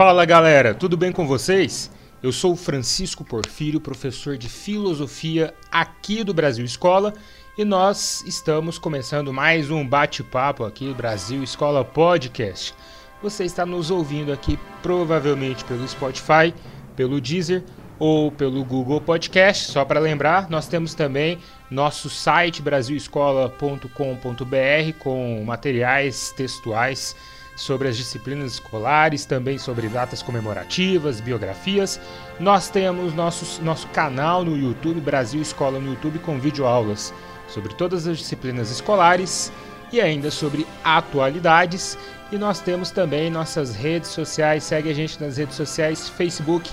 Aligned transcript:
Fala 0.00 0.24
galera, 0.24 0.72
tudo 0.72 0.96
bem 0.96 1.12
com 1.12 1.26
vocês? 1.26 1.90
Eu 2.22 2.32
sou 2.32 2.56
Francisco 2.56 3.22
Porfírio, 3.22 3.78
professor 3.78 4.38
de 4.38 4.48
filosofia 4.48 5.52
aqui 5.70 6.24
do 6.24 6.32
Brasil 6.32 6.64
Escola 6.64 7.12
e 7.58 7.66
nós 7.66 8.24
estamos 8.26 8.78
começando 8.78 9.30
mais 9.30 9.70
um 9.70 9.86
bate-papo 9.86 10.64
aqui 10.64 10.86
do 10.86 10.94
Brasil 10.94 11.42
Escola 11.42 11.84
Podcast. 11.84 12.74
Você 13.22 13.44
está 13.44 13.66
nos 13.66 13.90
ouvindo 13.90 14.32
aqui 14.32 14.58
provavelmente 14.82 15.66
pelo 15.66 15.86
Spotify, 15.86 16.54
pelo 16.96 17.20
Deezer 17.20 17.62
ou 17.98 18.32
pelo 18.32 18.64
Google 18.64 19.02
Podcast. 19.02 19.70
Só 19.70 19.84
para 19.84 20.00
lembrar, 20.00 20.48
nós 20.48 20.66
temos 20.66 20.94
também 20.94 21.38
nosso 21.70 22.08
site 22.08 22.62
brasilescola.com.br 22.62 24.98
com 24.98 25.44
materiais 25.44 26.32
textuais 26.34 27.14
sobre 27.60 27.88
as 27.88 27.96
disciplinas 27.96 28.54
escolares, 28.54 29.26
também 29.26 29.58
sobre 29.58 29.86
datas 29.88 30.22
comemorativas, 30.22 31.20
biografias. 31.20 32.00
Nós 32.38 32.70
temos 32.70 33.14
nosso, 33.14 33.62
nosso 33.62 33.86
canal 33.88 34.42
no 34.42 34.56
YouTube, 34.56 34.98
Brasil 35.00 35.42
Escola 35.42 35.78
no 35.78 35.90
YouTube, 35.90 36.18
com 36.20 36.40
videoaulas 36.40 37.12
sobre 37.46 37.74
todas 37.74 38.06
as 38.06 38.16
disciplinas 38.16 38.70
escolares 38.70 39.52
e 39.92 40.00
ainda 40.00 40.30
sobre 40.30 40.66
atualidades. 40.82 41.98
E 42.32 42.38
nós 42.38 42.60
temos 42.60 42.90
também 42.90 43.28
nossas 43.28 43.74
redes 43.74 44.08
sociais, 44.08 44.64
segue 44.64 44.88
a 44.88 44.94
gente 44.94 45.20
nas 45.22 45.36
redes 45.36 45.56
sociais, 45.56 46.08
Facebook, 46.08 46.70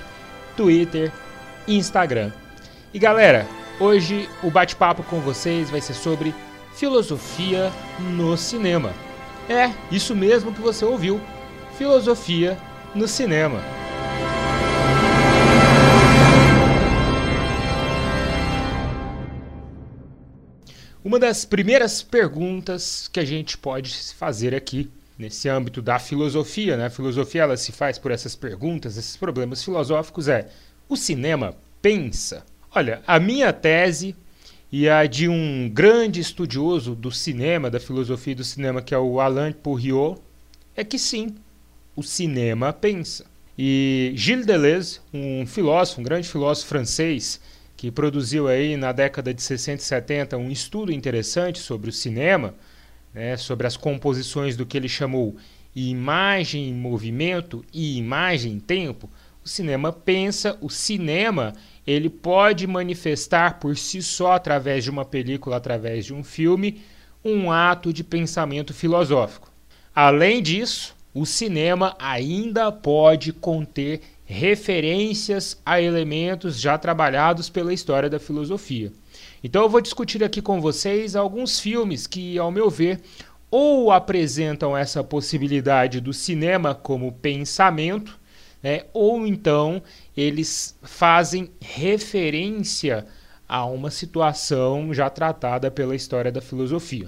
Twitter 0.55 1.12
Instagram. 1.68 2.32
E 2.93 2.99
galera, 2.99 3.46
hoje 3.77 4.30
o 4.41 4.49
bate-papo 4.49 5.04
com 5.04 5.20
vocês 5.20 5.70
vai 5.70 5.82
ser 5.82 5.96
sobre 5.96 6.34
filosofia 6.74 7.74
no 7.99 8.38
cinema. 8.38 9.07
É, 9.49 9.73
isso 9.90 10.13
mesmo 10.13 10.53
que 10.53 10.59
você 10.59 10.84
ouviu: 10.84 11.21
filosofia 11.77 12.57
no 12.93 13.07
cinema. 13.07 13.62
Uma 21.03 21.18
das 21.18 21.45
primeiras 21.45 22.03
perguntas 22.03 23.07
que 23.07 23.21
a 23.21 23.23
gente 23.23 23.57
pode 23.57 23.93
fazer 24.13 24.53
aqui 24.53 24.91
nesse 25.18 25.48
âmbito 25.48 25.81
da 25.81 25.98
filosofia, 25.98 26.75
né? 26.75 26.87
A 26.87 26.90
filosofia 26.90 27.43
ela 27.43 27.55
se 27.55 27.71
faz 27.71 27.98
por 27.98 28.12
essas 28.12 28.35
perguntas, 28.35 28.98
esses 28.98 29.15
problemas 29.15 29.63
filosóficos 29.63 30.27
é: 30.27 30.49
o 30.90 30.98
cinema 30.98 31.55
pensa? 31.81 32.45
Olha, 32.75 33.01
a 33.07 33.18
minha 33.18 33.53
tese 33.53 34.13
e 34.71 34.90
a 34.90 35.05
de 35.05 35.29
um 35.29 35.70
grande 35.70 36.20
estudioso 36.20 36.93
do 36.93 37.12
cinema, 37.12 37.70
da 37.70 37.79
filosofia 37.79 38.35
do 38.35 38.43
cinema, 38.43 38.82
que 38.82 38.93
é 38.93 38.98
o 38.98 39.20
Alain 39.20 39.54
Pouriot, 39.54 40.20
é 40.76 40.84
que 40.84 40.99
sim, 40.99 41.35
o 41.96 42.04
cinema 42.04 42.74
pensa. 42.74 43.26
E 43.57 44.12
Gilles 44.15 44.46
Deleuze, 44.46 44.99
um 45.13 45.46
filósofo, 45.48 46.01
um 46.01 46.04
grande 46.04 46.27
filósofo 46.27 46.70
francês, 46.70 47.40
que 47.76 47.91
produziu 47.91 48.48
aí 48.48 48.76
na 48.76 48.91
década 48.91 49.34
de 49.34 49.41
60 49.41 49.82
e 49.82 49.85
70 49.85 50.37
um 50.37 50.51
estudo 50.51 50.91
interessante 50.91 51.59
sobre 51.59 51.90
o 51.90 51.93
cinema, 51.93 52.54
né, 53.13 53.37
sobre 53.37 53.65
as 53.65 53.77
composições 53.77 54.55
do 54.55 54.65
que 54.65 54.77
ele 54.77 54.90
chamou 54.90 55.35
imagem 55.76 56.70
em 56.70 56.74
movimento 56.74 57.63
e 57.71 57.98
imagem 57.98 58.54
em 58.54 58.59
tempo, 58.59 59.09
o 59.43 59.49
cinema 59.49 59.93
pensa, 59.93 60.57
o 60.59 60.70
cinema 60.70 61.54
ele 61.88 62.10
pode 62.10 62.68
manifestar 62.68 63.60
por 63.60 63.77
si 63.77 64.03
só 64.03 64.34
através 64.34 64.84
de 64.84 64.90
uma 64.92 65.06
película, 65.06 65.56
através 65.56 66.06
de 66.06 66.14
um 66.14 66.22
filme, 66.22 66.81
um 67.24 67.50
ato 67.50 67.94
de 67.94 68.03
pensamento 68.03 68.74
filosófico. 68.74 69.50
Além 69.96 70.44
disso, 70.44 70.94
o 71.14 71.25
cinema 71.25 71.96
ainda 71.98 72.72
pode 72.72 73.31
conter 73.31 74.02
referências 74.25 75.59
a 75.66 75.81
elementos 75.81 76.59
já 76.59 76.78
trabalhados 76.78 77.50
pela 77.50 77.74
história 77.74 78.09
da 78.09 78.19
filosofia. 78.19 78.92
Então 79.42 79.64
eu 79.64 79.69
vou 79.69 79.80
discutir 79.80 80.22
aqui 80.24 80.42
com 80.42 80.59
vocês 80.59 81.16
alguns 81.16 81.59
filmes 81.59 82.06
que, 82.06 82.38
ao 82.38 82.52
meu 82.52 82.69
ver, 82.69 83.00
ou 83.50 83.92
apresentam 83.92 84.75
essa 84.75 85.02
possibilidade 85.02 86.02
do 86.02 86.12
cinema 86.12 86.75
como 86.75 87.14
pensamento, 87.14 88.19
né, 88.68 88.82
ou 88.94 89.26
então 89.26 89.82
eles 90.16 90.78
fazem 90.84 91.50
referência 91.62 93.08
a 93.48 93.64
uma 93.66 93.90
situação 93.90 94.94
já 94.94 95.10
tratada 95.10 95.72
pela 95.72 95.96
história 95.96 96.30
da 96.30 96.42
filosofia. 96.42 97.08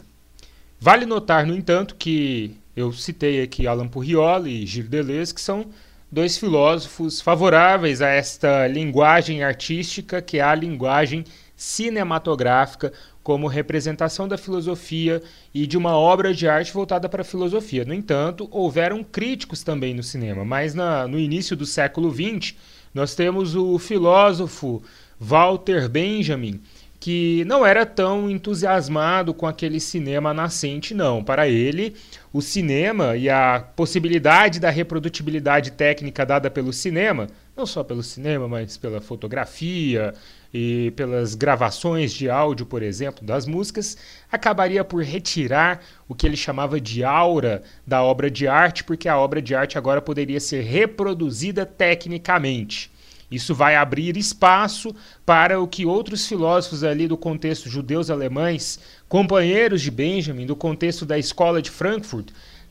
Vale 0.79 1.05
notar, 1.05 1.45
no 1.45 1.53
entanto, 1.53 1.95
que 1.95 2.55
eu 2.77 2.93
citei 2.93 3.41
aqui 3.41 3.67
Alan 3.67 3.89
Purrioli 3.89 4.63
e 4.63 4.65
Gilles 4.65 4.89
Deleuze, 4.89 5.33
que 5.33 5.41
são 5.41 5.65
dois 6.09 6.37
filósofos 6.37 7.19
favoráveis 7.19 8.01
a 8.01 8.07
esta 8.07 8.65
linguagem 8.65 9.43
artística, 9.43 10.21
que 10.21 10.37
é 10.37 10.41
a 10.41 10.55
linguagem 10.55 11.25
cinematográfica, 11.57 12.93
como 13.29 13.45
representação 13.45 14.27
da 14.27 14.39
filosofia 14.39 15.21
e 15.53 15.67
de 15.67 15.77
uma 15.77 15.95
obra 15.95 16.33
de 16.33 16.47
arte 16.47 16.73
voltada 16.73 17.07
para 17.07 17.21
a 17.21 17.23
filosofia. 17.23 17.85
No 17.85 17.93
entanto, 17.93 18.47
houveram 18.49 19.03
críticos 19.03 19.61
também 19.61 19.93
no 19.93 20.01
cinema, 20.01 20.43
mas 20.43 20.73
na, 20.73 21.07
no 21.07 21.19
início 21.19 21.55
do 21.55 21.63
século 21.63 22.11
XX, 22.11 22.55
nós 22.91 23.13
temos 23.13 23.53
o 23.53 23.77
filósofo 23.77 24.81
Walter 25.19 25.87
Benjamin, 25.87 26.59
que 26.99 27.45
não 27.45 27.63
era 27.63 27.85
tão 27.85 28.31
entusiasmado 28.31 29.31
com 29.31 29.45
aquele 29.45 29.79
cinema 29.79 30.33
nascente, 30.33 30.95
não. 30.95 31.23
Para 31.23 31.47
ele, 31.47 31.93
o 32.33 32.41
cinema 32.41 33.15
e 33.15 33.29
a 33.29 33.63
possibilidade 33.75 34.59
da 34.59 34.71
reprodutibilidade 34.71 35.73
técnica 35.73 36.25
dada 36.25 36.49
pelo 36.49 36.73
cinema, 36.73 37.27
não 37.59 37.65
só 37.65 37.83
pelo 37.83 38.01
cinema, 38.01 38.47
mas 38.47 38.77
pela 38.77 39.01
fotografia 39.01 40.13
e 40.53 40.91
pelas 40.95 41.35
gravações 41.35 42.13
de 42.13 42.29
áudio, 42.29 42.65
por 42.65 42.81
exemplo, 42.81 43.25
das 43.25 43.45
músicas, 43.45 43.97
acabaria 44.31 44.83
por 44.83 45.03
retirar 45.03 45.83
o 46.07 46.15
que 46.15 46.25
ele 46.25 46.37
chamava 46.37 46.79
de 46.79 47.03
aura 47.03 47.61
da 47.85 48.01
obra 48.01 48.31
de 48.31 48.47
arte, 48.47 48.85
porque 48.85 49.09
a 49.09 49.17
obra 49.17 49.41
de 49.41 49.53
arte 49.53 49.77
agora 49.77 50.01
poderia 50.01 50.39
ser 50.39 50.61
reproduzida 50.61 51.65
tecnicamente. 51.65 52.89
Isso 53.29 53.53
vai 53.53 53.75
abrir 53.75 54.15
espaço 54.15 54.95
para 55.25 55.59
o 55.59 55.67
que 55.67 55.85
outros 55.85 56.25
filósofos 56.25 56.83
ali 56.83 57.07
do 57.07 57.17
contexto 57.17 57.69
judeus 57.69 58.09
alemães, 58.09 58.79
companheiros 59.07 59.81
de 59.81 59.91
Benjamin, 59.91 60.47
do 60.47 60.55
contexto 60.55 61.05
da 61.05 61.19
escola 61.19 61.61
de 61.61 61.69
Frankfurt, 61.69 62.29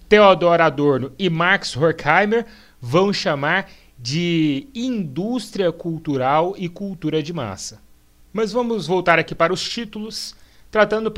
Theodor 0.09 0.61
Adorno 0.63 1.13
e 1.19 1.29
Max 1.29 1.77
Horkheimer, 1.77 2.47
vão 2.81 3.13
chamar 3.13 3.69
de 3.99 4.69
indústria 4.75 5.73
cultural 5.73 6.55
e 6.57 6.69
cultura 6.69 7.23
de 7.23 7.33
massa. 7.33 7.81
Mas 8.33 8.53
vamos 8.53 8.87
voltar 8.87 9.19
aqui 9.19 9.35
para 9.35 9.53
os 9.53 9.69
títulos, 9.69 10.35
tratando 10.71 11.13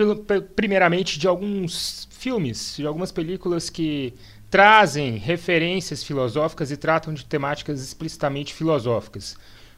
primeiramente 0.55 1.19
de 1.19 1.29
alguns 1.29 2.09
filmes, 2.11 2.77
de 2.77 2.87
algumas 2.87 3.13
películas 3.13 3.69
que 3.69 4.15
trazem 4.51 5.17
referências 5.17 6.03
filosóficas 6.03 6.71
e 6.71 6.77
tratam 6.77 7.13
de 7.13 7.25
temáticas 7.25 7.81
explicitamente 7.81 8.55
filosóficas. 8.55 9.37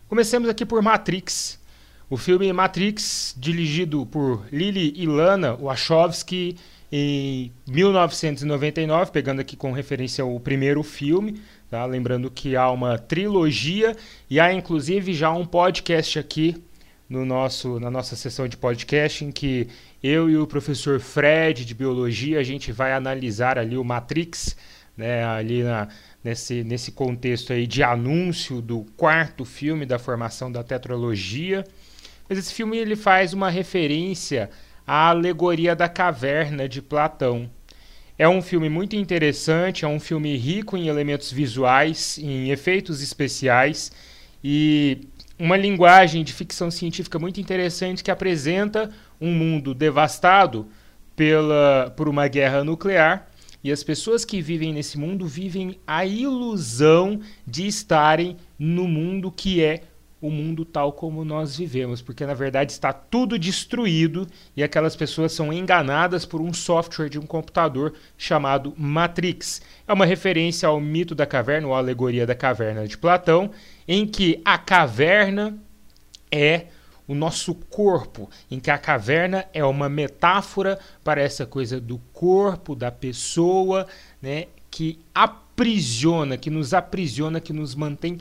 Comecemos 0.09 0.49
aqui 0.49 0.65
por 0.65 0.81
Matrix. 0.83 1.61
O 2.09 2.17
filme 2.17 2.53
Matrix, 2.53 3.35
dirigido 3.39 4.05
por 4.05 4.45
Lily 4.53 4.93
Ilana 4.97 5.55
Wachowski 5.55 6.57
em 6.91 7.51
1999, 7.67 9.11
pegando 9.11 9.41
aqui 9.41 9.57
com 9.57 9.73
referência 9.73 10.23
ao 10.23 10.39
primeiro 10.39 10.83
filme, 10.83 11.41
tá? 11.73 11.87
lembrando 11.87 12.31
que 12.31 12.55
há 12.55 12.71
uma 12.71 12.99
trilogia 12.99 13.97
e 14.29 14.39
há 14.39 14.53
inclusive 14.53 15.15
já 15.15 15.33
um 15.33 15.47
podcast 15.47 16.19
aqui 16.19 16.63
no 17.09 17.25
nosso, 17.25 17.81
na 17.81 17.91
nossa 17.91 18.15
sessão 18.15 18.47
de 18.47 18.59
podcast 18.59 19.25
em 19.25 19.33
que 19.33 19.67
eu 20.03 20.29
e 20.29 20.37
o 20.37 20.47
professor 20.47 21.01
Fred 21.01 21.65
de 21.65 21.75
biologia 21.75 22.39
a 22.39 22.43
gente 22.43 22.71
vai 22.71 22.93
analisar 22.93 23.57
ali 23.57 23.79
o 23.79 23.85
Matrix, 23.85 24.55
né, 24.95 25.25
ali 25.25 25.63
na, 25.63 25.89
nesse, 26.23 26.63
nesse 26.63 26.93
contexto 26.93 27.55
aí 27.55 27.67
de 27.67 27.83
anúncio 27.83 28.61
do 28.61 28.85
quarto 28.95 29.43
filme 29.43 29.87
da 29.87 29.99
formação 29.99 30.53
da 30.53 30.63
tetralogia. 30.63 31.65
Mas 32.29 32.37
esse 32.37 32.53
filme 32.53 32.77
ele 32.77 32.97
faz 32.97 33.33
uma 33.33 33.49
referência 33.49 34.51
à 34.87 35.09
alegoria 35.09 35.75
da 35.75 35.89
caverna 35.89 36.69
de 36.69 36.83
Platão. 36.83 37.49
É 38.23 38.29
um 38.29 38.41
filme 38.41 38.69
muito 38.69 38.95
interessante, 38.95 39.85
é 39.85 39.89
um 39.89 39.99
filme 39.99 40.37
rico 40.37 40.77
em 40.77 40.87
elementos 40.87 41.33
visuais, 41.33 42.19
em 42.19 42.51
efeitos 42.53 43.03
especiais 43.03 43.91
e 44.45 45.09
uma 45.37 45.57
linguagem 45.57 46.23
de 46.23 46.33
ficção 46.33 46.71
científica 46.71 47.19
muito 47.19 47.41
interessante 47.41 48.05
que 48.05 48.13
apresenta 48.13 48.89
um 49.21 49.33
mundo 49.33 49.75
devastado 49.75 50.69
pela, 51.17 51.93
por 51.97 52.09
uma 52.09 52.29
guerra 52.29 52.63
nuclear 52.63 53.29
e 53.65 53.73
as 53.73 53.83
pessoas 53.83 54.25
que 54.25 54.41
vivem 54.41 54.73
nesse 54.73 54.97
mundo 54.97 55.27
vivem 55.27 55.81
a 55.85 56.07
ilusão 56.07 57.19
de 57.45 57.67
estarem 57.67 58.37
no 58.57 58.87
mundo 58.87 59.33
que 59.33 59.61
é 59.61 59.83
o 60.23 60.31
mundo 60.31 60.65
tal 60.65 60.93
como 60.93 61.25
nós 61.25 61.57
vivemos, 61.57 62.01
porque 62.01 62.25
na 62.25 62.33
verdade 62.33 62.71
está 62.71 62.93
tudo 62.93 63.37
destruído 63.37 64.25
e 64.57 64.63
aquelas 64.63 64.95
pessoas 64.95 65.33
são 65.33 65.53
enganadas 65.53 66.25
por 66.25 66.41
um 66.41 66.55
software 66.55 67.09
de 67.09 67.19
um 67.19 67.27
computador 67.27 67.93
chamado 68.17 68.73
Matrix. 68.79 69.61
É 69.87 69.93
uma 69.93 70.07
referência 70.07 70.69
ao 70.69 70.81
mito 70.81 71.13
da 71.13 71.27
caverna, 71.27 71.67
ou 71.67 71.75
alegoria 71.75 72.25
da 72.25 72.37
caverna 72.37 72.87
de 72.87 72.97
Platão, 72.97 73.51
em 73.87 74.07
que 74.07 74.41
a 74.45 74.57
caverna 74.57 75.59
é 76.31 76.67
o 77.09 77.17
nosso 77.17 77.53
corpo, 77.53 78.31
em 78.49 78.61
que 78.61 78.71
a 78.71 78.79
caverna 78.79 79.45
é 79.53 79.65
uma 79.65 79.89
metáfora 79.89 80.79
para 81.03 81.21
essa 81.21 81.45
coisa 81.45 81.81
do 81.81 81.99
corpo, 82.13 82.77
da 82.77 82.93
pessoa, 82.93 83.89
né, 84.23 84.47
que 84.71 85.01
aprisiona, 85.13 86.37
que 86.37 86.49
nos 86.49 86.73
aprisiona, 86.73 87.41
que 87.41 87.53
nos 87.53 87.75
mantém 87.75 88.19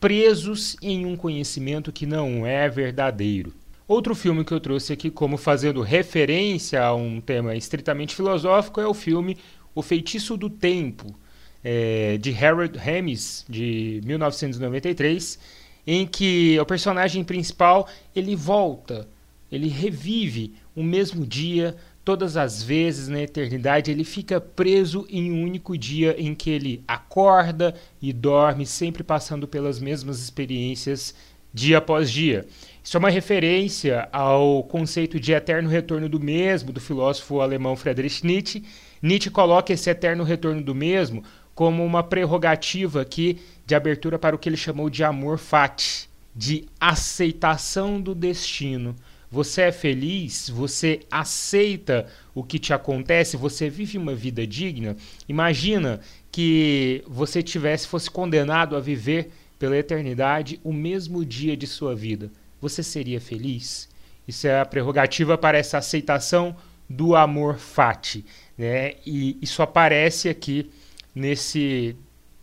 presos 0.00 0.76
em 0.80 1.04
um 1.04 1.14
conhecimento 1.14 1.92
que 1.92 2.06
não 2.06 2.46
é 2.46 2.68
verdadeiro. 2.68 3.52
Outro 3.86 4.14
filme 4.14 4.44
que 4.44 4.52
eu 4.52 4.60
trouxe 4.60 4.92
aqui 4.92 5.10
como 5.10 5.36
fazendo 5.36 5.82
referência 5.82 6.82
a 6.82 6.94
um 6.94 7.20
tema 7.20 7.54
estritamente 7.54 8.16
filosófico 8.16 8.80
é 8.80 8.86
o 8.86 8.94
filme 8.94 9.36
O 9.74 9.82
Feitiço 9.82 10.36
do 10.36 10.48
Tempo, 10.48 11.14
é, 11.62 12.16
de 12.16 12.32
Harold 12.32 12.78
Ramis, 12.78 13.44
de 13.48 14.00
1993, 14.04 15.38
em 15.86 16.06
que 16.06 16.58
o 16.58 16.64
personagem 16.64 17.22
principal 17.22 17.88
ele 18.14 18.34
volta, 18.34 19.08
ele 19.50 19.68
revive 19.68 20.54
o 20.74 20.82
mesmo 20.82 21.26
dia 21.26 21.76
todas 22.04 22.36
as 22.36 22.62
vezes 22.62 23.08
na 23.08 23.20
eternidade, 23.20 23.90
ele 23.90 24.04
fica 24.04 24.40
preso 24.40 25.06
em 25.08 25.30
um 25.30 25.42
único 25.42 25.76
dia 25.76 26.14
em 26.18 26.34
que 26.34 26.50
ele 26.50 26.82
acorda 26.86 27.74
e 28.00 28.12
dorme, 28.12 28.66
sempre 28.66 29.02
passando 29.02 29.46
pelas 29.46 29.78
mesmas 29.78 30.20
experiências 30.20 31.14
dia 31.52 31.78
após 31.78 32.10
dia. 32.10 32.46
Isso 32.82 32.96
é 32.96 32.98
uma 32.98 33.10
referência 33.10 34.08
ao 34.12 34.62
conceito 34.64 35.20
de 35.20 35.32
eterno 35.32 35.68
retorno 35.68 36.08
do 36.08 36.18
mesmo 36.18 36.72
do 36.72 36.80
filósofo 36.80 37.40
alemão 37.40 37.76
Friedrich 37.76 38.24
Nietzsche. 38.26 38.64
Nietzsche 39.02 39.30
coloca 39.30 39.72
esse 39.72 39.90
eterno 39.90 40.24
retorno 40.24 40.62
do 40.62 40.74
mesmo 40.74 41.22
como 41.54 41.84
uma 41.84 42.02
prerrogativa 42.02 43.02
aqui 43.02 43.38
de 43.66 43.74
abertura 43.74 44.18
para 44.18 44.34
o 44.34 44.38
que 44.38 44.48
ele 44.48 44.56
chamou 44.56 44.88
de 44.88 45.04
amor 45.04 45.38
fati, 45.38 46.08
de 46.34 46.66
aceitação 46.80 48.00
do 48.00 48.14
destino. 48.14 48.96
Você 49.30 49.62
é 49.62 49.72
feliz? 49.72 50.50
Você 50.50 51.00
aceita 51.10 52.06
o 52.34 52.42
que 52.42 52.58
te 52.58 52.72
acontece? 52.72 53.36
Você 53.36 53.70
vive 53.70 53.96
uma 53.96 54.14
vida 54.14 54.44
digna? 54.46 54.96
Imagina 55.28 56.00
que 56.32 57.04
você 57.06 57.42
tivesse 57.42 57.86
fosse 57.86 58.10
condenado 58.10 58.74
a 58.74 58.80
viver 58.80 59.30
pela 59.58 59.76
eternidade 59.76 60.58
o 60.64 60.72
mesmo 60.72 61.24
dia 61.24 61.56
de 61.56 61.66
sua 61.66 61.94
vida. 61.94 62.30
Você 62.60 62.82
seria 62.82 63.20
feliz? 63.20 63.88
Isso 64.26 64.46
é 64.46 64.60
a 64.60 64.66
prerrogativa 64.66 65.38
para 65.38 65.58
essa 65.58 65.78
aceitação 65.78 66.56
do 66.88 67.14
amor 67.14 67.56
fati, 67.58 68.24
né? 68.58 68.94
E 69.06 69.38
isso 69.40 69.62
aparece 69.62 70.28
aqui 70.28 70.70
nesse 71.14 71.96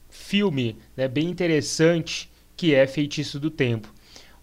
filme, 0.10 0.78
né, 0.95 1.07
bem 1.07 1.30
interessante 1.30 2.30
que 2.56 2.74
é 2.74 2.88
Feitiço 2.88 3.39
do 3.39 3.50
Tempo. 3.50 3.94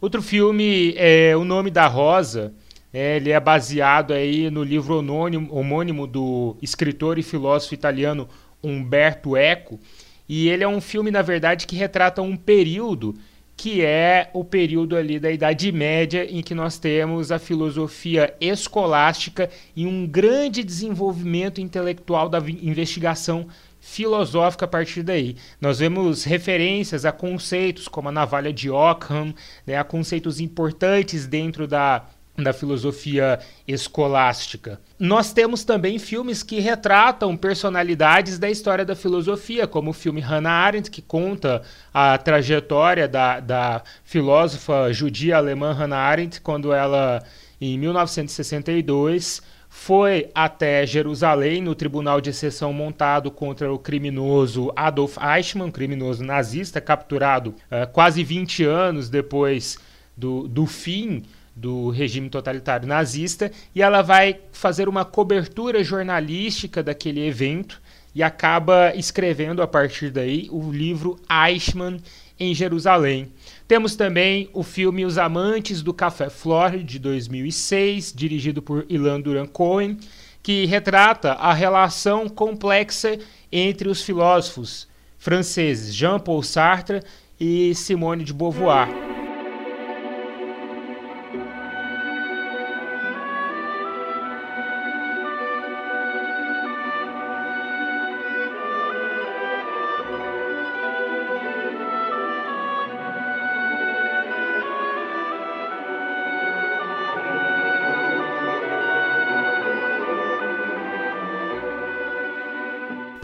Outro 0.05 0.21
filme 0.21 0.93
é 0.99 1.35
O 1.35 1.47
Nome 1.47 1.71
da 1.71 1.87
Rosa. 1.87 2.53
É, 2.93 3.17
ele 3.17 3.31
é 3.31 3.41
baseado 3.41 4.12
aí 4.12 4.51
no 4.51 4.62
livro 4.62 4.99
homônimo, 4.99 5.49
homônimo 5.51 6.06
do 6.06 6.59
escritor 6.61 7.19
e 7.19 7.23
filósofo 7.23 7.73
italiano 7.73 8.29
Umberto 8.62 9.35
Eco. 9.35 9.81
E 10.29 10.51
ele 10.51 10.62
é 10.62 10.69
um 10.69 10.79
filme, 10.79 11.11
na 11.11 11.23
verdade, 11.23 11.67
que 11.67 11.75
retrata 11.75 12.21
um 12.21 12.37
período 12.37 13.15
que 13.56 13.83
é 13.83 14.29
o 14.35 14.45
período 14.45 14.95
ali 14.95 15.19
da 15.19 15.33
Idade 15.33 15.73
Média 15.73 16.27
em 16.31 16.43
que 16.43 16.55
nós 16.55 16.79
temos 16.79 17.33
a 17.33 17.39
filosofia 17.39 18.35
escolástica 18.39 19.49
e 19.75 19.87
um 19.87 20.06
grande 20.06 20.62
desenvolvimento 20.62 21.62
intelectual 21.62 22.29
da 22.29 22.41
investigação 22.41 23.47
filosófica 23.84 24.64
a 24.64 24.69
partir 24.69 25.02
daí. 25.02 25.36
Nós 25.60 25.78
vemos 25.78 26.25
referências 26.25 27.04
a 27.04 27.12
conceitos 27.12 27.86
como 27.86 28.08
a 28.08 28.12
navalha 28.12 28.50
de 28.50 28.70
Ockham, 28.70 29.34
né, 29.66 29.76
a 29.76 29.84
conceitos 29.84 30.40
importantes 30.40 31.26
dentro 31.26 31.69
da 31.69 32.06
da 32.36 32.52
filosofia 32.52 33.38
escolástica. 33.66 34.81
Nós 34.98 35.32
temos 35.32 35.62
também 35.62 36.00
filmes 36.00 36.42
que 36.42 36.58
retratam 36.58 37.36
personalidades 37.36 38.40
da 38.40 38.50
história 38.50 38.84
da 38.84 38.96
filosofia, 38.96 39.69
como 39.69 39.90
o 39.90 39.94
filme 39.94 40.20
Hannah 40.20 40.50
Arendt, 40.50 40.90
que 40.90 41.00
conta 41.00 41.62
a 41.92 42.19
trajetória 42.19 43.06
da, 43.06 43.38
da 43.38 43.82
filósofa 44.02 44.92
judia 44.92 45.36
alemã 45.36 45.72
Hannah 45.72 45.96
Arendt, 45.96 46.40
quando 46.40 46.72
ela, 46.72 47.22
em 47.60 47.78
1962, 47.78 49.40
foi 49.76 50.31
até 50.32 50.87
Jerusalém, 50.87 51.61
no 51.61 51.75
tribunal 51.75 52.21
de 52.21 52.31
exceção 52.31 52.73
montado 52.73 53.29
contra 53.29 53.71
o 53.71 53.79
criminoso 53.79 54.73
Adolf 54.75 55.19
Eichmann, 55.19 55.71
criminoso 55.71 56.25
nazista, 56.25 56.81
capturado 56.81 57.50
uh, 57.50 57.87
quase 57.93 58.23
20 58.23 58.65
anos 58.65 59.11
depois 59.11 59.76
do, 60.17 60.47
do 60.47 60.65
fim 60.65 61.25
do 61.56 61.91
regime 61.91 62.31
totalitário 62.31 62.87
nazista, 62.87 63.50
e 63.75 63.82
ela 63.82 64.00
vai 64.00 64.38
fazer 64.53 64.88
uma 64.88 65.05
cobertura 65.05 65.82
jornalística 65.82 66.81
daquele 66.81 67.27
evento 67.27 67.82
e 68.15 68.23
acaba 68.23 68.94
escrevendo 68.94 69.61
a 69.61 69.67
partir 69.67 70.09
daí 70.09 70.49
o 70.53 70.70
livro 70.70 71.19
Eichmann 71.29 71.99
em 72.38 72.55
Jerusalém. 72.55 73.32
Temos 73.66 73.96
também 73.96 74.50
o 74.52 74.62
filme 74.62 75.06
Os 75.06 75.16
Amantes 75.16 75.81
do 75.81 75.94
Café 75.94 76.28
Flor, 76.28 76.76
de 76.78 76.99
2006, 76.99 78.12
dirigido 78.14 78.61
por 78.61 78.84
Ilan 78.90 79.22
Duran 79.22 79.46
Cohen, 79.46 79.96
que 80.43 80.66
retrata 80.66 81.32
a 81.32 81.55
relação 81.55 82.28
complexa 82.28 83.19
entre 83.50 83.88
os 83.88 84.02
filósofos 84.02 84.87
franceses 85.16 85.94
Jean-Paul 85.94 86.43
Sartre 86.43 87.00
e 87.40 87.75
Simone 87.75 88.25
de 88.25 88.34
Beauvoir. 88.34 89.13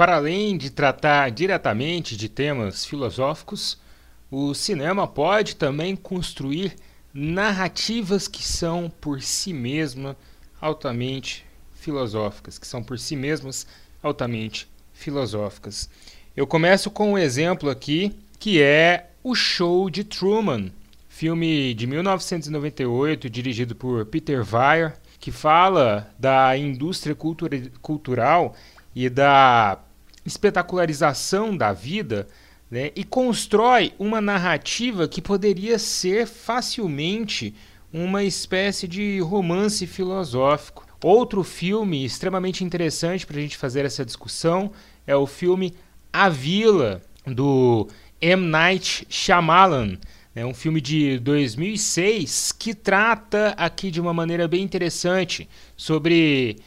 Para 0.00 0.16
além 0.16 0.56
de 0.56 0.70
tratar 0.70 1.30
diretamente 1.30 2.16
de 2.16 2.26
temas 2.26 2.86
filosóficos, 2.86 3.78
o 4.30 4.54
cinema 4.54 5.06
pode 5.06 5.56
também 5.56 5.94
construir 5.94 6.74
narrativas 7.12 8.26
que 8.26 8.42
são 8.42 8.90
por 8.98 9.20
si 9.20 9.52
mesmas 9.52 10.16
altamente 10.58 11.44
filosóficas, 11.74 12.58
que 12.58 12.66
são 12.66 12.82
por 12.82 12.98
si 12.98 13.14
mesmas 13.14 13.66
altamente 14.02 14.66
filosóficas. 14.94 15.90
Eu 16.34 16.46
começo 16.46 16.90
com 16.90 17.12
um 17.12 17.18
exemplo 17.18 17.68
aqui 17.68 18.16
que 18.38 18.62
é 18.62 19.10
O 19.22 19.34
Show 19.34 19.90
de 19.90 20.02
Truman, 20.02 20.72
filme 21.10 21.74
de 21.74 21.86
1998 21.86 23.28
dirigido 23.28 23.74
por 23.74 24.06
Peter 24.06 24.42
Weir, 24.50 24.94
que 25.18 25.30
fala 25.30 26.10
da 26.18 26.56
indústria 26.56 27.14
cultura 27.14 27.60
cultural 27.82 28.56
e 28.94 29.10
da 29.10 29.78
espetacularização 30.24 31.56
da 31.56 31.72
vida 31.72 32.28
né, 32.70 32.92
e 32.94 33.02
constrói 33.02 33.92
uma 33.98 34.20
narrativa 34.20 35.08
que 35.08 35.20
poderia 35.20 35.78
ser 35.78 36.26
facilmente 36.26 37.54
uma 37.92 38.22
espécie 38.22 38.86
de 38.86 39.18
romance 39.20 39.86
filosófico. 39.86 40.86
Outro 41.02 41.42
filme 41.42 42.04
extremamente 42.04 42.62
interessante 42.62 43.26
para 43.26 43.38
a 43.38 43.40
gente 43.40 43.56
fazer 43.56 43.84
essa 43.84 44.04
discussão 44.04 44.70
é 45.06 45.16
o 45.16 45.26
filme 45.26 45.74
A 46.12 46.28
Vila, 46.28 47.02
do 47.26 47.88
M. 48.20 48.46
Night 48.46 49.06
Shyamalan. 49.08 49.98
É 50.34 50.46
um 50.46 50.54
filme 50.54 50.80
de 50.80 51.18
2006 51.18 52.52
que 52.52 52.72
trata 52.72 53.48
aqui 53.56 53.90
de 53.90 54.00
uma 54.00 54.14
maneira 54.14 54.46
bem 54.46 54.62
interessante 54.62 55.48
sobre 55.76 56.58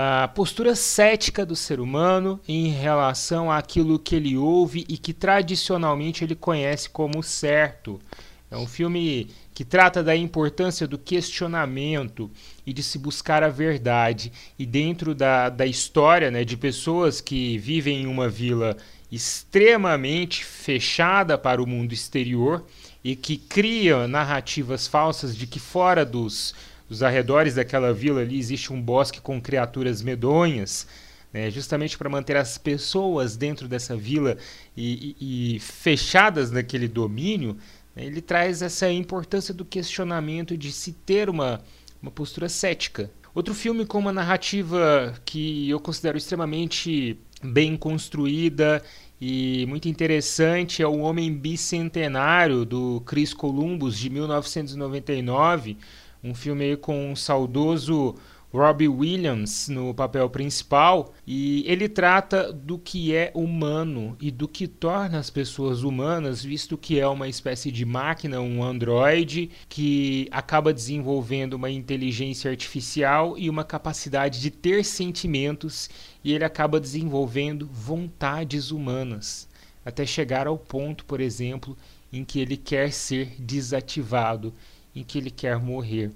a 0.00 0.28
postura 0.28 0.76
cética 0.76 1.44
do 1.44 1.56
ser 1.56 1.80
humano 1.80 2.38
em 2.46 2.68
relação 2.68 3.50
àquilo 3.50 3.98
que 3.98 4.14
ele 4.14 4.36
ouve 4.36 4.86
e 4.88 4.96
que 4.96 5.12
tradicionalmente 5.12 6.22
ele 6.22 6.36
conhece 6.36 6.88
como 6.88 7.20
certo. 7.20 8.00
É 8.48 8.56
um 8.56 8.64
filme 8.64 9.28
que 9.52 9.64
trata 9.64 10.00
da 10.00 10.14
importância 10.14 10.86
do 10.86 10.96
questionamento 10.96 12.30
e 12.64 12.72
de 12.72 12.80
se 12.80 12.96
buscar 12.96 13.42
a 13.42 13.48
verdade. 13.48 14.30
E 14.56 14.64
dentro 14.64 15.16
da, 15.16 15.48
da 15.48 15.66
história 15.66 16.30
né, 16.30 16.44
de 16.44 16.56
pessoas 16.56 17.20
que 17.20 17.58
vivem 17.58 18.02
em 18.02 18.06
uma 18.06 18.28
vila 18.28 18.76
extremamente 19.10 20.44
fechada 20.44 21.36
para 21.36 21.60
o 21.60 21.66
mundo 21.66 21.92
exterior 21.92 22.64
e 23.02 23.16
que 23.16 23.36
cria 23.36 24.06
narrativas 24.06 24.86
falsas 24.86 25.36
de 25.36 25.44
que 25.44 25.58
fora 25.58 26.04
dos, 26.04 26.54
dos 26.88 27.02
arredores 27.02 27.54
daquela 27.54 27.92
vila 27.92 28.20
ali 28.20 28.38
existe 28.38 28.72
um 28.72 28.80
bosque 28.80 29.20
com 29.20 29.40
criaturas 29.40 30.00
medonhas, 30.02 30.86
né, 31.32 31.50
justamente 31.50 31.98
para 31.98 32.08
manter 32.08 32.36
as 32.36 32.56
pessoas 32.56 33.36
dentro 33.36 33.68
dessa 33.68 33.96
vila 33.96 34.38
e, 34.76 35.14
e, 35.20 35.56
e 35.56 35.60
fechadas 35.60 36.50
naquele 36.50 36.88
domínio, 36.88 37.56
né, 37.94 38.04
ele 38.04 38.22
traz 38.22 38.62
essa 38.62 38.90
importância 38.90 39.52
do 39.52 39.64
questionamento 39.64 40.56
de 40.56 40.72
se 40.72 40.92
ter 40.92 41.28
uma, 41.28 41.60
uma 42.00 42.10
postura 42.10 42.48
cética. 42.48 43.10
Outro 43.34 43.54
filme 43.54 43.84
com 43.84 43.98
uma 43.98 44.12
narrativa 44.12 45.14
que 45.24 45.68
eu 45.68 45.78
considero 45.78 46.16
extremamente 46.16 47.18
bem 47.42 47.76
construída 47.76 48.82
e 49.20 49.66
muito 49.68 49.88
interessante 49.88 50.82
é 50.82 50.86
O 50.86 50.98
Homem 50.98 51.32
Bicentenário, 51.32 52.64
do 52.64 53.02
Chris 53.04 53.34
Columbus, 53.34 53.98
de 53.98 54.10
1999, 54.10 55.76
um 56.22 56.34
filme 56.34 56.76
com 56.76 57.12
um 57.12 57.16
saudoso 57.16 58.14
Robbie 58.52 58.88
Williams 58.88 59.68
no 59.68 59.92
papel 59.92 60.28
principal. 60.30 61.12
E 61.26 61.64
ele 61.66 61.88
trata 61.88 62.52
do 62.52 62.78
que 62.78 63.14
é 63.14 63.30
humano 63.34 64.16
e 64.20 64.30
do 64.30 64.48
que 64.48 64.66
torna 64.66 65.18
as 65.18 65.30
pessoas 65.30 65.82
humanas, 65.82 66.42
visto 66.42 66.78
que 66.78 66.98
é 66.98 67.06
uma 67.06 67.28
espécie 67.28 67.70
de 67.70 67.84
máquina, 67.84 68.40
um 68.40 68.62
androide 68.62 69.50
que 69.68 70.28
acaba 70.30 70.72
desenvolvendo 70.72 71.54
uma 71.54 71.70
inteligência 71.70 72.50
artificial 72.50 73.36
e 73.36 73.50
uma 73.50 73.64
capacidade 73.64 74.40
de 74.40 74.50
ter 74.50 74.84
sentimentos. 74.84 75.90
E 76.24 76.32
ele 76.32 76.44
acaba 76.44 76.80
desenvolvendo 76.80 77.68
vontades 77.70 78.70
humanas, 78.70 79.48
até 79.84 80.04
chegar 80.06 80.46
ao 80.46 80.58
ponto, 80.58 81.04
por 81.04 81.20
exemplo, 81.20 81.76
em 82.12 82.24
que 82.24 82.40
ele 82.40 82.56
quer 82.56 82.90
ser 82.92 83.36
desativado, 83.38 84.54
em 84.94 85.02
que 85.02 85.18
ele 85.18 85.30
quer 85.30 85.58
morrer. 85.58 86.10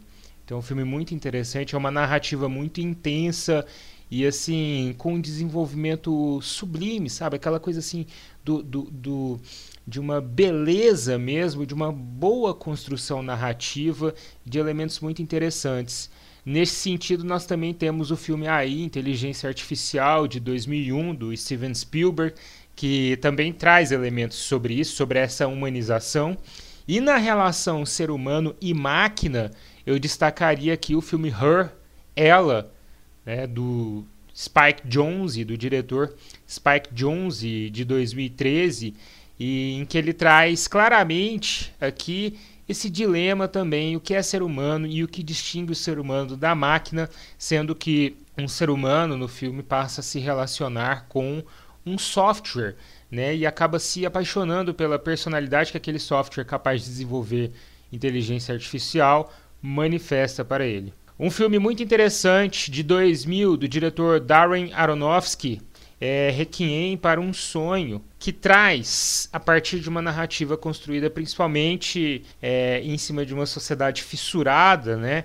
Então, 0.44 0.56
é 0.56 0.60
um 0.60 0.62
filme 0.62 0.84
muito 0.84 1.14
interessante, 1.14 1.74
é 1.74 1.78
uma 1.78 1.90
narrativa 1.90 2.48
muito 2.48 2.80
intensa 2.80 3.64
e 4.10 4.26
assim 4.26 4.94
com 4.98 5.14
um 5.14 5.20
desenvolvimento 5.20 6.40
sublime, 6.42 7.08
sabe? 7.08 7.36
Aquela 7.36 7.58
coisa 7.58 7.78
assim 7.78 8.04
do, 8.44 8.62
do, 8.62 8.82
do, 8.90 9.40
de 9.86 9.98
uma 9.98 10.20
beleza 10.20 11.18
mesmo, 11.18 11.64
de 11.64 11.72
uma 11.72 11.90
boa 11.90 12.52
construção 12.52 13.22
narrativa, 13.22 14.14
de 14.44 14.58
elementos 14.58 15.00
muito 15.00 15.22
interessantes. 15.22 16.10
Nesse 16.44 16.74
sentido, 16.74 17.24
nós 17.24 17.46
também 17.46 17.72
temos 17.72 18.10
o 18.10 18.16
filme 18.16 18.48
AI, 18.48 18.82
Inteligência 18.82 19.48
Artificial, 19.48 20.26
de 20.26 20.40
2001, 20.40 21.14
do 21.14 21.36
Steven 21.36 21.72
Spielberg, 21.72 22.34
que 22.74 23.16
também 23.18 23.52
traz 23.52 23.92
elementos 23.92 24.38
sobre 24.38 24.74
isso, 24.74 24.96
sobre 24.96 25.20
essa 25.20 25.46
humanização. 25.46 26.36
E 26.86 27.00
na 27.00 27.16
relação 27.16 27.86
ser 27.86 28.10
humano 28.10 28.54
e 28.60 28.74
máquina, 28.74 29.50
eu 29.86 29.98
destacaria 29.98 30.74
aqui 30.74 30.96
o 30.96 31.00
filme 31.00 31.28
Her, 31.28 31.70
Ela, 32.14 32.72
né, 33.24 33.46
do 33.46 34.04
Spike 34.34 34.86
Jonze, 34.86 35.44
do 35.44 35.56
diretor 35.56 36.14
Spike 36.48 36.92
Jonze, 36.92 37.70
de 37.70 37.84
2013, 37.84 38.94
e 39.38 39.74
em 39.74 39.84
que 39.84 39.96
ele 39.96 40.12
traz 40.12 40.66
claramente 40.66 41.72
aqui 41.80 42.38
esse 42.68 42.88
dilema 42.88 43.48
também, 43.48 43.96
o 43.96 44.00
que 44.00 44.14
é 44.14 44.22
ser 44.22 44.42
humano 44.42 44.86
e 44.86 45.02
o 45.02 45.08
que 45.08 45.22
distingue 45.22 45.72
o 45.72 45.76
ser 45.76 45.98
humano 45.98 46.36
da 46.36 46.54
máquina, 46.54 47.08
sendo 47.36 47.74
que 47.74 48.16
um 48.38 48.48
ser 48.48 48.70
humano 48.70 49.16
no 49.16 49.28
filme 49.28 49.62
passa 49.62 50.00
a 50.00 50.04
se 50.04 50.18
relacionar 50.18 51.06
com 51.08 51.42
um 51.84 51.98
software, 51.98 52.76
né, 53.12 53.37
e 53.37 53.45
acaba 53.45 53.78
se 53.78 54.07
apaixonando 54.07 54.73
pela 54.73 54.99
personalidade 54.99 55.71
que 55.71 55.76
aquele 55.76 55.99
software 55.99 56.47
capaz 56.47 56.81
de 56.81 56.88
desenvolver 56.88 57.52
inteligência 57.92 58.54
artificial 58.54 59.31
manifesta 59.61 60.42
para 60.42 60.64
ele. 60.64 60.95
Um 61.21 61.31
filme 61.31 61.59
muito 61.59 61.83
interessante 61.83 62.71
de 62.71 62.83
2000 62.83 63.59
do 63.59 63.69
diretor 63.69 64.19
Darren 64.19 64.73
Aronofsky 64.73 65.61
é 66.00 66.31
Requiem 66.31 66.97
para 66.97 67.21
um 67.21 67.35
Sonho, 67.35 68.02
que 68.19 68.33
traz, 68.33 69.28
a 69.31 69.38
partir 69.38 69.78
de 69.78 69.90
uma 69.90 70.00
narrativa 70.00 70.57
construída 70.57 71.11
principalmente 71.11 72.25
é, 72.40 72.81
em 72.81 72.97
cima 72.97 73.26
de 73.26 73.35
uma 73.35 73.47
sociedade 73.47 74.02
fissurada, 74.02 74.97
né, 74.97 75.25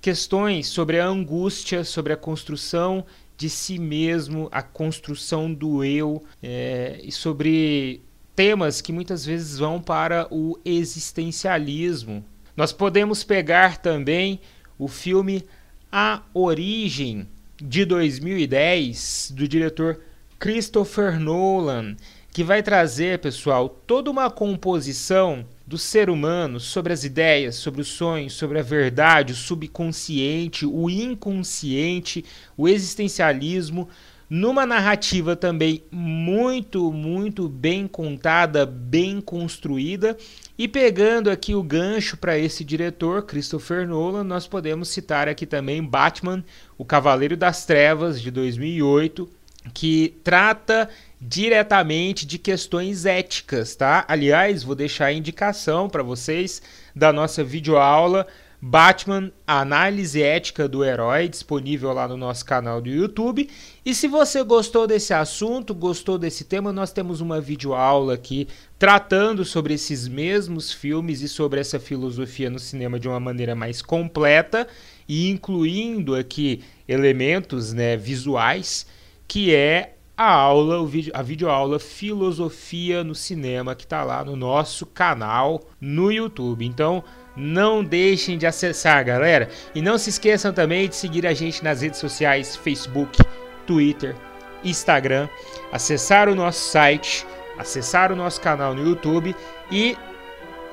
questões 0.00 0.66
sobre 0.66 0.98
a 0.98 1.06
angústia, 1.06 1.84
sobre 1.84 2.12
a 2.12 2.16
construção 2.16 3.06
de 3.38 3.48
si 3.48 3.78
mesmo, 3.78 4.48
a 4.50 4.60
construção 4.60 5.54
do 5.54 5.84
eu 5.84 6.24
é, 6.42 7.00
e 7.04 7.12
sobre 7.12 8.02
temas 8.34 8.80
que 8.80 8.92
muitas 8.92 9.24
vezes 9.24 9.58
vão 9.58 9.80
para 9.80 10.26
o 10.28 10.58
existencialismo, 10.64 12.24
nós 12.56 12.72
podemos 12.72 13.22
pegar 13.22 13.78
também 13.78 14.40
o 14.76 14.88
filme 14.88 15.44
A 15.90 16.22
Origem, 16.34 17.28
de 17.62 17.84
2010, 17.84 19.32
do 19.36 19.46
diretor 19.46 20.00
Christopher 20.38 21.18
Nolan, 21.18 21.96
que 22.32 22.42
vai 22.42 22.60
trazer, 22.60 23.20
pessoal, 23.20 23.68
toda 23.68 24.10
uma 24.10 24.30
composição 24.30 25.46
do 25.68 25.76
ser 25.76 26.08
humano 26.08 26.58
sobre 26.58 26.94
as 26.94 27.04
ideias, 27.04 27.56
sobre 27.56 27.82
os 27.82 27.88
sonhos, 27.88 28.32
sobre 28.32 28.58
a 28.58 28.62
verdade, 28.62 29.34
o 29.34 29.36
subconsciente, 29.36 30.64
o 30.64 30.88
inconsciente, 30.88 32.24
o 32.56 32.66
existencialismo, 32.66 33.86
numa 34.30 34.64
narrativa 34.64 35.36
também 35.36 35.82
muito, 35.90 36.90
muito 36.90 37.50
bem 37.50 37.86
contada, 37.86 38.64
bem 38.64 39.20
construída. 39.20 40.16
E 40.56 40.66
pegando 40.66 41.30
aqui 41.30 41.54
o 41.54 41.62
gancho 41.62 42.16
para 42.16 42.38
esse 42.38 42.64
diretor, 42.64 43.24
Christopher 43.26 43.86
Nolan, 43.86 44.24
nós 44.24 44.46
podemos 44.46 44.88
citar 44.88 45.28
aqui 45.28 45.44
também 45.44 45.84
Batman, 45.84 46.42
O 46.78 46.84
Cavaleiro 46.84 47.36
das 47.36 47.66
Trevas, 47.66 48.22
de 48.22 48.30
2008, 48.30 49.28
que 49.72 50.16
trata 50.22 50.88
diretamente 51.20 52.26
de 52.26 52.38
questões 52.38 53.04
éticas, 53.04 53.74
tá? 53.74 54.04
Aliás, 54.08 54.62
vou 54.62 54.74
deixar 54.74 55.06
a 55.06 55.12
indicação 55.12 55.88
para 55.88 56.02
vocês 56.02 56.62
da 56.94 57.12
nossa 57.12 57.42
videoaula 57.42 58.26
Batman, 58.60 59.30
a 59.46 59.60
análise 59.60 60.20
ética 60.20 60.68
do 60.68 60.84
herói, 60.84 61.28
disponível 61.28 61.92
lá 61.92 62.08
no 62.08 62.16
nosso 62.16 62.44
canal 62.44 62.80
do 62.80 62.88
YouTube. 62.88 63.48
E 63.86 63.94
se 63.94 64.08
você 64.08 64.42
gostou 64.42 64.84
desse 64.84 65.14
assunto, 65.14 65.72
gostou 65.72 66.18
desse 66.18 66.44
tema, 66.44 66.72
nós 66.72 66.90
temos 66.90 67.20
uma 67.20 67.40
videoaula 67.40 68.14
aqui 68.14 68.48
tratando 68.76 69.44
sobre 69.44 69.74
esses 69.74 70.08
mesmos 70.08 70.72
filmes 70.72 71.22
e 71.22 71.28
sobre 71.28 71.60
essa 71.60 71.78
filosofia 71.78 72.50
no 72.50 72.58
cinema 72.58 72.98
de 72.98 73.06
uma 73.06 73.20
maneira 73.20 73.54
mais 73.54 73.80
completa 73.80 74.66
e 75.08 75.30
incluindo 75.30 76.16
aqui 76.16 76.60
elementos 76.88 77.72
né, 77.72 77.96
visuais, 77.96 78.86
que 79.28 79.54
é 79.54 79.94
a 80.16 80.32
aula, 80.32 80.80
o 80.80 80.86
vídeo, 80.86 81.12
a 81.14 81.22
videoaula 81.22 81.78
Filosofia 81.78 83.04
no 83.04 83.14
Cinema, 83.14 83.76
que 83.76 83.84
está 83.84 84.02
lá 84.02 84.24
no 84.24 84.34
nosso 84.34 84.84
canal 84.84 85.60
no 85.80 86.10
YouTube. 86.10 86.66
Então, 86.66 87.04
não 87.36 87.84
deixem 87.84 88.36
de 88.36 88.46
acessar, 88.46 89.04
galera. 89.04 89.48
E 89.72 89.80
não 89.80 89.96
se 89.96 90.10
esqueçam 90.10 90.52
também 90.52 90.88
de 90.88 90.96
seguir 90.96 91.24
a 91.24 91.34
gente 91.34 91.62
nas 91.62 91.82
redes 91.82 92.00
sociais: 92.00 92.56
Facebook, 92.56 93.22
Twitter, 93.64 94.16
Instagram, 94.64 95.28
acessar 95.70 96.28
o 96.28 96.34
nosso 96.34 96.68
site, 96.68 97.24
acessar 97.56 98.10
o 98.10 98.16
nosso 98.16 98.40
canal 98.40 98.74
no 98.74 98.88
YouTube 98.88 99.36
e 99.70 99.96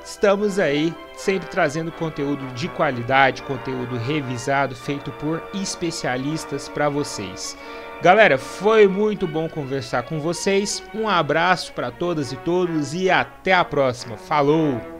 estamos 0.04 0.58
aí 0.58 0.92
sempre 1.14 1.48
trazendo 1.48 1.92
conteúdo 1.92 2.44
de 2.54 2.68
qualidade, 2.68 3.42
conteúdo 3.42 3.96
revisado, 3.96 4.74
feito 4.74 5.12
por 5.12 5.42
especialistas 5.54 6.68
para 6.68 6.88
vocês. 6.88 7.56
Galera, 8.02 8.36
foi 8.36 8.86
muito 8.86 9.26
bom 9.26 9.48
conversar 9.48 10.02
com 10.02 10.20
vocês. 10.20 10.82
Um 10.94 11.08
abraço 11.08 11.72
para 11.72 11.90
todas 11.90 12.30
e 12.30 12.36
todos 12.36 12.94
e 12.94 13.10
até 13.10 13.54
a 13.54 13.64
próxima. 13.64 14.16
Falou! 14.16 14.95